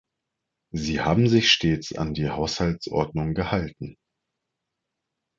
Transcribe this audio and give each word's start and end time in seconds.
Sie 0.71 1.01
haben 1.01 1.29
sich 1.29 1.51
stets 1.51 1.93
an 1.95 2.15
die 2.15 2.31
Haushaltsordnung 2.31 3.35
gehalten. 3.35 3.97